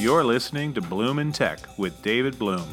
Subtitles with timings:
[0.00, 2.66] You're listening to Bloom in Tech with David Bloom.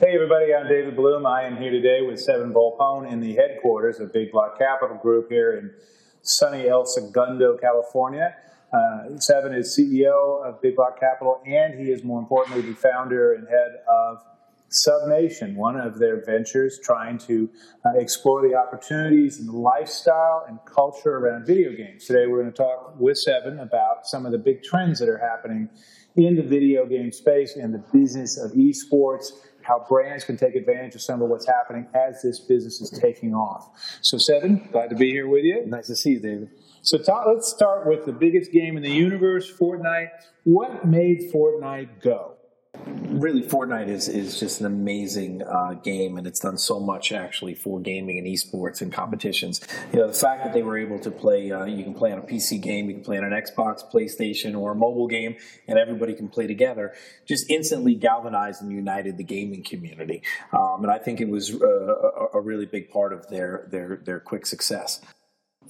[0.00, 1.26] Hey everybody, I'm David Bloom.
[1.26, 5.28] I am here today with Seven Volpone in the headquarters of Big Block Capital Group
[5.28, 5.70] here in
[6.22, 8.34] sunny El Segundo, California.
[8.72, 13.34] Uh, Seven is CEO of Big Block Capital, and he is more importantly the founder
[13.34, 14.22] and head of
[14.72, 17.50] SubNation, one of their ventures trying to
[17.84, 22.06] uh, explore the opportunities and lifestyle and culture around video games.
[22.06, 25.18] Today we're going to talk with Seven about some of the big trends that are
[25.18, 25.68] happening
[26.16, 30.94] in the video game space and the business of esports, how brands can take advantage
[30.94, 33.70] of some of what's happening as this business is taking off.
[34.00, 35.64] So, Seven, glad to be here with you.
[35.66, 36.50] Nice to see you, David.
[36.82, 40.08] So, talk, let's start with the biggest game in the universe, Fortnite.
[40.44, 42.31] What made Fortnite go?
[43.12, 47.54] Really Fortnite is is just an amazing uh, game, and it's done so much actually
[47.54, 49.60] for gaming and esports and competitions.
[49.92, 52.18] You know, the fact that they were able to play, uh, you can play on
[52.18, 55.36] a PC game, you can play on an Xbox, PlayStation, or a mobile game,
[55.68, 56.92] and everybody can play together.
[57.26, 61.66] Just instantly galvanized and united the gaming community, um, and I think it was uh,
[61.66, 65.00] a, a really big part of their their their quick success.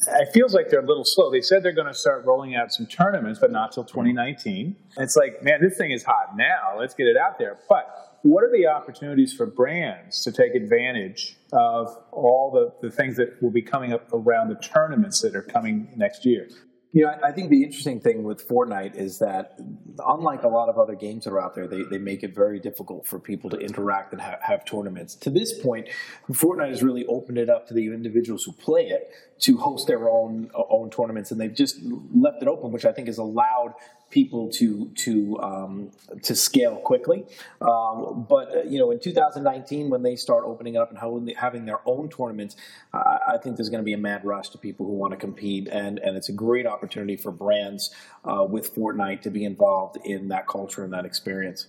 [0.07, 1.31] It feels like they're a little slow.
[1.31, 4.77] They said they're going to start rolling out some tournaments, but not till 2019.
[4.99, 6.77] It's like, man, this thing is hot now.
[6.79, 7.59] Let's get it out there.
[7.69, 13.17] But what are the opportunities for brands to take advantage of all the, the things
[13.17, 16.49] that will be coming up around the tournaments that are coming next year?
[16.95, 19.59] You know, I, think the interesting thing with Fortnite is that,
[20.07, 22.61] unlike a lot of other games that are out there, they, they make it very
[22.61, 25.15] difficult for people to interact and ha- have tournaments.
[25.17, 25.89] To this point,
[26.31, 30.07] Fortnite has really opened it up to the individuals who play it to host their
[30.07, 31.79] own uh, own tournaments, and they've just
[32.15, 33.73] left it open, which I think has allowed
[34.13, 35.91] people to to um,
[36.23, 37.25] to scale quickly.
[37.61, 41.81] Um, but uh, you know, in 2019, when they start opening up and having their
[41.87, 42.55] own tournaments,
[42.93, 45.17] uh, I think there's going to be a mad rush to people who want to
[45.17, 47.91] compete, and and it's a great opportunity for brands
[48.25, 51.67] uh, with Fortnite to be involved in that culture and that experience.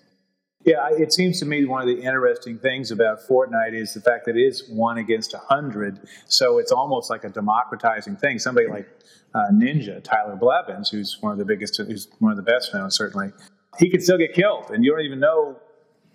[0.66, 4.26] Yeah, it seems to me one of the interesting things about Fortnite is the fact
[4.26, 8.40] that it is one against a hundred, so it's almost like a democratizing thing.
[8.40, 8.88] Somebody like
[9.36, 12.92] uh, Ninja, Tyler Blevins, who's one of the biggest, who's one of the best known,
[12.92, 13.32] certainly,
[13.78, 15.60] he could still get killed, and you don't even know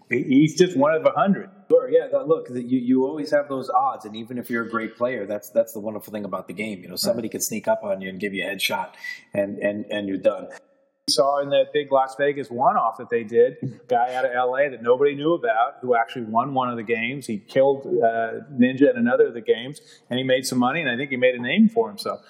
[0.08, 1.50] he's just one of a hundred.
[1.70, 2.06] Sure, yeah.
[2.26, 5.50] Look, you, you always have those odds, and even if you're a great player, that's
[5.50, 6.80] that's the wonderful thing about the game.
[6.80, 7.32] You know, somebody right.
[7.32, 8.94] could sneak up on you and give you a headshot,
[9.34, 10.48] and and and you're done
[11.08, 14.82] saw in that big Las Vegas one-off that they did, guy out of LA that
[14.82, 17.26] nobody knew about, who actually won one of the games.
[17.26, 19.80] He killed uh, Ninja in another of the games,
[20.10, 22.20] and he made some money, and I think he made a name for himself.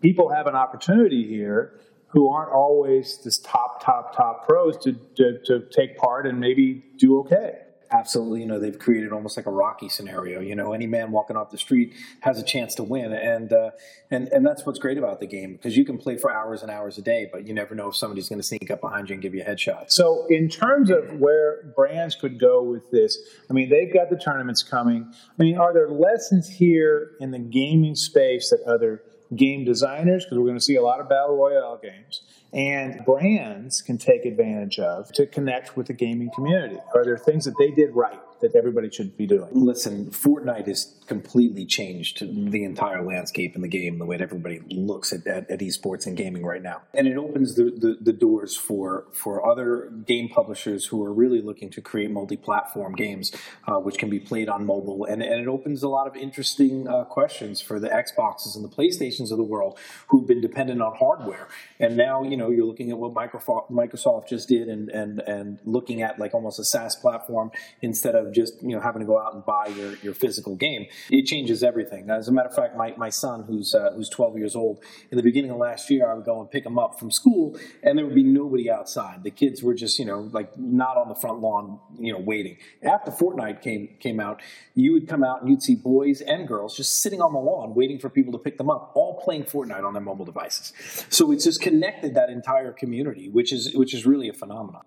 [0.00, 5.38] People have an opportunity here who aren't always this top, top, top pros to, to,
[5.44, 7.60] to take part and maybe do okay
[7.90, 10.40] absolutely, you know, they've created almost like a Rocky scenario.
[10.40, 13.70] You know, any man walking off the street has a chance to win, and uh,
[14.10, 16.70] and and that's what's great about the game because you can play for hours and
[16.70, 19.14] hours a day, but you never know if somebody's going to sneak up behind you
[19.14, 19.90] and give you a headshot.
[19.90, 23.18] So, in terms of where brands could go with this,
[23.48, 25.06] I mean, they've got the tournaments coming.
[25.12, 29.02] I mean, are there lessons here in the gaming space that other
[29.34, 33.80] game designers, because we're going to see a lot of battle royale games, and brands
[33.80, 36.78] can take advantage of to connect with the gaming community?
[36.94, 39.48] Are there things that they did right that everybody should be doing?
[39.52, 44.60] Listen, Fortnite has completely changed the entire landscape in the game, the way that everybody
[44.70, 46.82] looks at, at, at esports and gaming right now.
[46.94, 51.40] And it opens the, the, the, doors for, for other game publishers who are really
[51.40, 53.32] looking to create multi platform games,
[53.66, 55.04] uh, which can be played on mobile.
[55.04, 58.68] And, and it opens a lot of interesting uh, questions for the Xboxes and the
[58.68, 61.48] PlayStations of the world who've been dependent on hardware.
[61.80, 66.02] And now, you know, you're looking at what Microsoft just did and, and, and looking
[66.02, 67.50] at like almost a SaaS platform
[67.82, 70.86] instead of just, you know, having to go out and buy your, your physical game
[71.10, 72.10] it changes everything.
[72.10, 75.16] As a matter of fact, my, my son, who's uh, who's 12 years old, in
[75.16, 77.98] the beginning of last year, I would go and pick him up from school, and
[77.98, 79.22] there would be nobody outside.
[79.22, 82.56] The kids were just, you know, like not on the front lawn, you know, waiting.
[82.82, 84.40] After Fortnite came came out,
[84.74, 87.74] you would come out and you'd see boys and girls just sitting on the lawn
[87.74, 90.72] waiting for people to pick them up, all playing Fortnite on their mobile devices.
[91.08, 94.82] So it's just connected that entire community, which is which is really a phenomenon.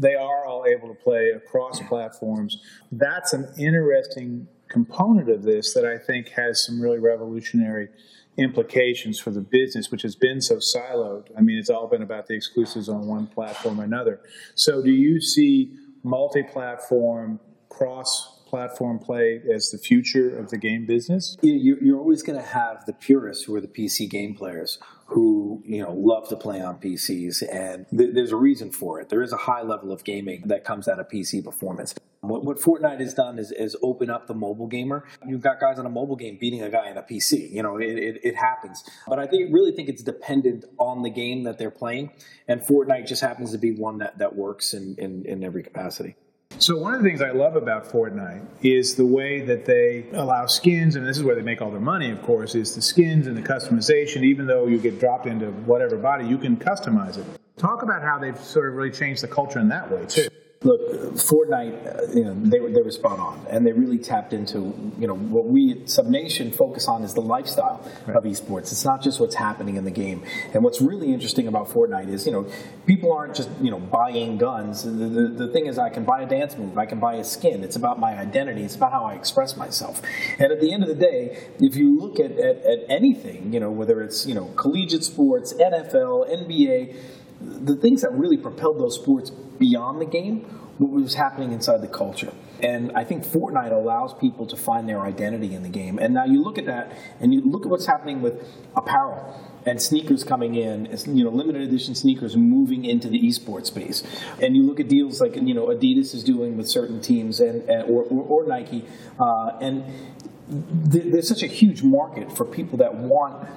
[0.00, 2.62] They are all able to play across platforms.
[2.90, 7.88] That's an interesting component of this that I think has some really revolutionary
[8.38, 11.26] implications for the business, which has been so siloed.
[11.36, 14.20] I mean, it's all been about the exclusives on one platform or another.
[14.54, 17.38] So, do you see multi platform,
[17.68, 21.36] cross platform play as the future of the game business?
[21.40, 24.78] You're always going to have the purists who are the PC game players
[25.10, 29.08] who you know love to play on PCs, and th- there's a reason for it.
[29.08, 31.94] There is a high level of gaming that comes out of PC performance.
[32.20, 35.04] What, what Fortnite has done is, is open up the mobile gamer.
[35.26, 37.50] You've got guys on a mobile game beating a guy on a PC.
[37.50, 38.84] You know, it, it, it happens.
[39.08, 42.12] But I think really think it's dependent on the game that they're playing,
[42.46, 46.14] and Fortnite just happens to be one that, that works in, in, in every capacity.
[46.58, 50.44] So one of the things I love about Fortnite is the way that they allow
[50.44, 53.26] skins, and this is where they make all their money, of course, is the skins
[53.26, 54.24] and the customization.
[54.24, 57.24] Even though you get dropped into whatever body, you can customize it.
[57.56, 60.28] Talk about how they've sort of really changed the culture in that way too.
[60.62, 64.34] Look, Fortnite, uh, you know, they were they were spot on, and they really tapped
[64.34, 68.14] into you know what we at SUBNation focus on is the lifestyle right.
[68.14, 68.70] of esports.
[68.70, 70.22] It's not just what's happening in the game.
[70.52, 72.46] And what's really interesting about Fortnite is you know
[72.84, 74.82] people aren't just you know buying guns.
[74.82, 77.24] The, the, the thing is, I can buy a dance move, I can buy a
[77.24, 77.64] skin.
[77.64, 78.62] It's about my identity.
[78.62, 80.02] It's about how I express myself.
[80.38, 83.60] And at the end of the day, if you look at, at, at anything, you
[83.60, 86.96] know, whether it's you know collegiate sports, NFL, NBA
[87.40, 90.44] the things that really propelled those sports beyond the game
[90.80, 92.32] what was happening inside the culture.
[92.62, 95.98] And I think Fortnite allows people to find their identity in the game.
[95.98, 99.80] And now you look at that and you look at what's happening with apparel and
[99.80, 104.02] sneakers coming in, you know, limited edition sneakers moving into the esports space.
[104.40, 107.68] And you look at deals like, you know, Adidas is doing with certain teams and,
[107.68, 108.86] and or, or, or, Nike.
[109.18, 109.84] Uh, and
[110.90, 113.48] th- there's such a huge market for people that want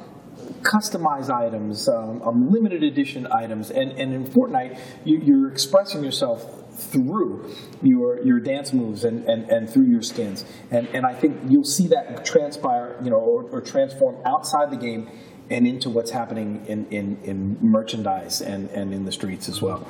[0.62, 6.59] customized items, um, um, limited edition items, and, and in Fortnite, you, are expressing yourself
[6.74, 7.53] through
[7.83, 10.44] your your dance moves and, and, and through your skins.
[10.71, 14.77] And and I think you'll see that transpire, you know, or, or transform outside the
[14.77, 15.09] game
[15.50, 19.85] and into what's happening in, in, in merchandise and, and in the streets as well.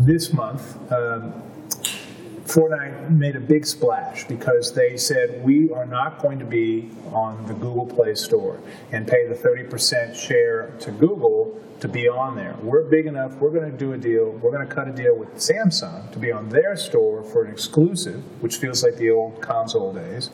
[0.00, 1.41] This month, um,
[2.52, 7.46] Fortnite made a big splash because they said we are not going to be on
[7.46, 8.60] the Google Play Store
[8.90, 12.54] and pay the 30% share to Google to be on there.
[12.60, 15.16] We're big enough, we're going to do a deal, we're going to cut a deal
[15.16, 19.40] with Samsung to be on their store for an exclusive, which feels like the old
[19.40, 20.28] console days.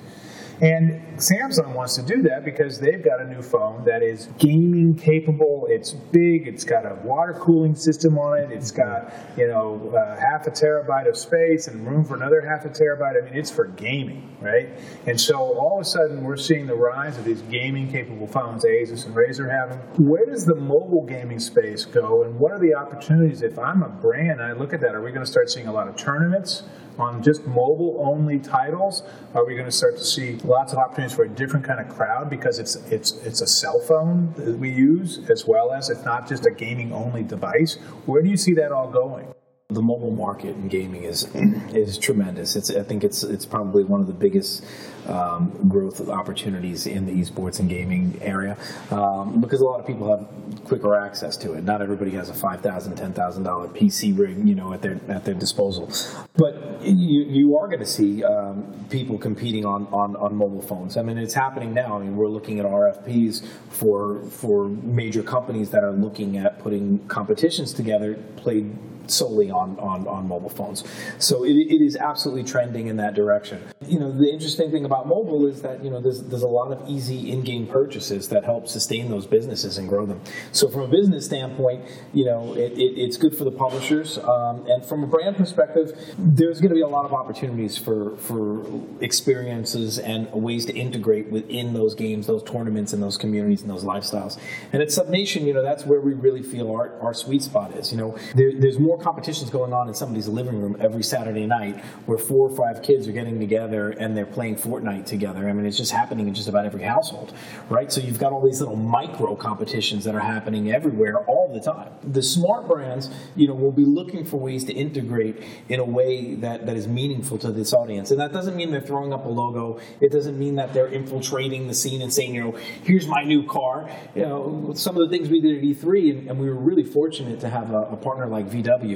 [0.60, 4.96] And Samsung wants to do that because they've got a new phone that is gaming
[4.96, 5.66] capable.
[5.68, 6.48] It's big.
[6.48, 8.50] It's got a water cooling system on it.
[8.50, 12.64] It's got you know uh, half a terabyte of space and room for another half
[12.64, 13.22] a terabyte.
[13.22, 14.70] I mean, it's for gaming, right?
[15.06, 18.64] And so all of a sudden, we're seeing the rise of these gaming capable phones.
[18.64, 20.08] Asus and Razer have them.
[20.08, 23.42] Where does the mobile gaming space go, and what are the opportunities?
[23.42, 24.96] If I'm a brand, I look at that.
[24.96, 26.64] Are we going to start seeing a lot of tournaments?
[26.98, 29.02] On just mobile only titles?
[29.34, 31.88] Are we going to start to see lots of opportunities for a different kind of
[31.88, 36.04] crowd because it's it's it's a cell phone that we use as well as it's
[36.04, 37.76] not just a gaming only device?
[38.06, 39.32] Where do you see that all going?
[39.70, 41.24] The mobile market in gaming is
[41.74, 42.56] is tremendous.
[42.56, 44.64] It's I think it's it's probably one of the biggest
[45.06, 48.56] um, growth opportunities in the esports and gaming area
[48.90, 51.64] um, because a lot of people have quicker access to it.
[51.64, 54.98] Not everybody has a five thousand, ten thousand dollar PC rig, you know, at their
[55.06, 55.92] at their disposal.
[56.34, 60.96] But you, you are going to see um, people competing on, on, on mobile phones.
[60.96, 61.98] I mean, it's happening now.
[61.98, 67.06] I mean, we're looking at RFPs for for major companies that are looking at putting
[67.08, 68.74] competitions together played
[69.10, 70.84] solely on, on, on mobile phones.
[71.18, 73.62] So it, it is absolutely trending in that direction.
[73.86, 76.72] You know, the interesting thing about mobile is that, you know, there's, there's a lot
[76.72, 80.20] of easy in-game purchases that help sustain those businesses and grow them.
[80.52, 84.18] So from a business standpoint, you know, it, it, it's good for the publishers.
[84.18, 88.16] Um, and from a brand perspective, there's going to be a lot of opportunities for,
[88.18, 88.64] for
[89.00, 93.84] experiences and ways to integrate within those games, those tournaments and those communities and those
[93.84, 94.38] lifestyles.
[94.72, 97.92] And at SUBNation, you know, that's where we really feel our, our sweet spot is.
[97.92, 101.82] You know, there, there's more competitions going on in somebody's living room every Saturday night
[102.06, 105.48] where four or five kids are getting together and they're playing Fortnite together.
[105.48, 107.32] I mean, it's just happening in just about every household,
[107.68, 107.90] right?
[107.90, 111.92] So you've got all these little micro competitions that are happening everywhere all the time.
[112.02, 116.34] The smart brands, you know, will be looking for ways to integrate in a way
[116.36, 118.10] that, that is meaningful to this audience.
[118.10, 119.80] And that doesn't mean they're throwing up a logo.
[120.00, 123.46] It doesn't mean that they're infiltrating the scene and saying, you know, here's my new
[123.46, 123.90] car.
[124.14, 126.84] You know, some of the things we did at E3, and, and we were really
[126.84, 128.87] fortunate to have a, a partner like VW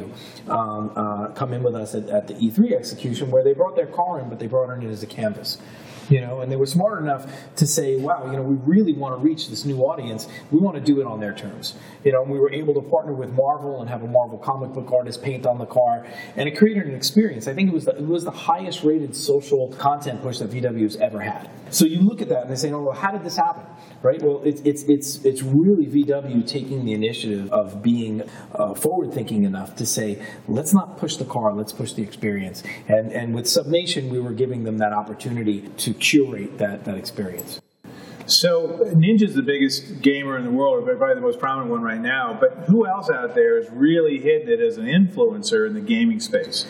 [0.49, 3.87] um, uh, come in with us at, at, the E3 execution where they brought their
[3.87, 5.59] car in, but they brought it in as a canvas.
[6.09, 9.15] you know, and they were smart enough to say, wow, you know, we really want
[9.15, 10.29] to reach this new audience.
[10.51, 11.75] We want to do it on their terms.
[12.05, 14.73] You know, and we were able to partner with Marvel and have a Marvel comic
[14.73, 16.07] book artist paint on the car,
[16.37, 17.47] and it created an experience.
[17.49, 20.97] I think it was the, it was the highest rated social content push that VW's
[20.97, 21.49] ever had.
[21.71, 23.65] So you look at that and they say, oh, well, how did this happen?
[24.03, 24.21] Right?
[24.21, 29.45] Well, it's it's it's it's really VW taking the initiative of being uh, forward thinking
[29.45, 32.63] enough to say, let's not push the car, let's push the experience.
[32.89, 37.61] And and with Subnation, we were giving them that opportunity to curate that that experience.
[38.27, 42.01] So Ninja's the biggest gamer in the world, or probably the most prominent one right
[42.01, 42.37] now.
[42.39, 46.21] But who else out there is really hitting it as an influencer in the gaming
[46.21, 46.67] space?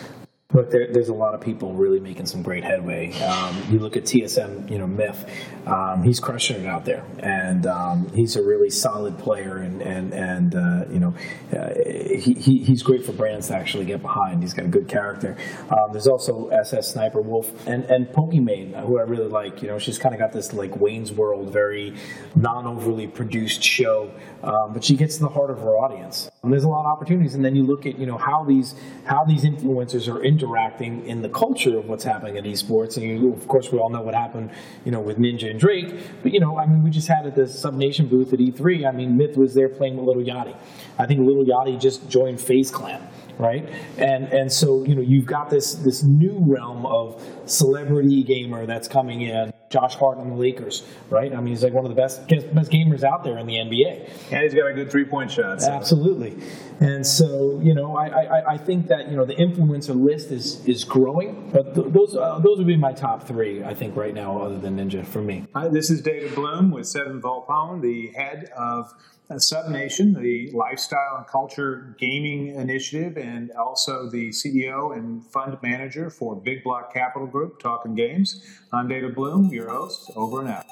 [0.52, 3.12] Look, there, there's a lot of people really making some great headway.
[3.22, 5.26] Um, you look at TSM, you know, Myth,
[5.66, 10.12] um, he's crushing it out there, and um, he's a really solid player, and and
[10.12, 11.14] and uh, you know,
[11.56, 11.72] uh,
[12.18, 14.42] he, he, he's great for brands to actually get behind.
[14.42, 15.36] He's got a good character.
[15.70, 19.62] Um, there's also SS Sniper Wolf and and Pokimane, who I really like.
[19.62, 21.94] You know, she's kind of got this like Wayne's World, very
[22.34, 24.10] non overly produced show,
[24.42, 26.28] um, but she gets to the heart of her audience.
[26.42, 28.74] And there's a lot of opportunities, and then you look at you know how these
[29.04, 32.96] how these influencers are interacting in the culture of what's happening in esports.
[32.96, 34.50] And you, of course, we all know what happened,
[34.84, 35.94] you know, with Ninja and Drake.
[36.22, 38.88] But you know, I mean, we just had at the Subnation booth at E3.
[38.88, 40.56] I mean, Myth was there playing with Lil Yachty.
[40.98, 43.08] I think Lil Yachty just joined FaZe Clan
[43.42, 43.68] right?
[43.98, 48.88] And and so you know you've got this this new realm of celebrity gamer that's
[48.88, 49.52] coming in.
[49.68, 51.32] Josh Hart on the Lakers, right?
[51.32, 54.30] I mean, he's like one of the best best gamers out there in the NBA.
[54.30, 55.62] And he's got a good three point shot.
[55.62, 55.70] So.
[55.70, 56.36] Absolutely.
[56.80, 60.62] And so you know, I, I, I think that you know the influencer list is
[60.66, 63.64] is growing, but th- those uh, those would be my top three.
[63.64, 65.46] I think right now, other than Ninja, for me.
[65.54, 68.92] Hi, this is David Bloom with Seven Volpone, the head of
[69.38, 76.36] Subnation, the lifestyle and culture gaming initiative, and also the CEO and fund manager for
[76.36, 78.44] Big Block Capital Group, Talking Games.
[78.72, 80.10] I'm David Bloom, your host.
[80.16, 80.66] Over and out.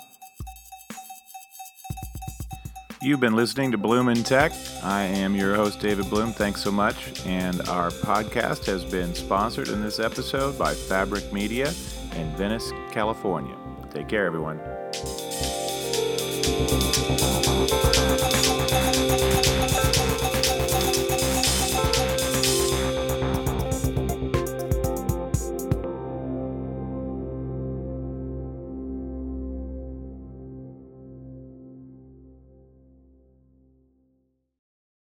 [3.03, 4.53] You've been listening to Bloom in Tech.
[4.83, 6.33] I am your host, David Bloom.
[6.33, 7.25] Thanks so much.
[7.25, 11.69] And our podcast has been sponsored in this episode by Fabric Media
[12.15, 13.57] in Venice, California.
[13.91, 14.61] Take care, everyone.